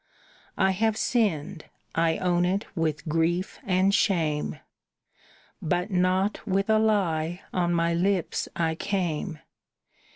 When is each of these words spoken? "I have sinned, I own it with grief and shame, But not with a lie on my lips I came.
"I 0.57 0.71
have 0.71 0.97
sinned, 0.97 1.65
I 1.93 2.17
own 2.17 2.43
it 2.43 2.65
with 2.75 3.07
grief 3.07 3.59
and 3.63 3.93
shame, 3.93 4.57
But 5.61 5.91
not 5.91 6.47
with 6.47 6.71
a 6.71 6.79
lie 6.79 7.43
on 7.53 7.75
my 7.75 7.93
lips 7.93 8.47
I 8.55 8.73
came. 8.73 9.37